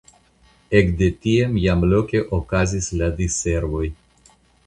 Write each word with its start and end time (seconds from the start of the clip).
Ekde 0.79 1.09
tiam 1.25 1.59
jam 1.65 1.85
loke 1.91 2.23
okazis 2.39 2.89
la 3.03 3.13
diservoj. 3.21 3.85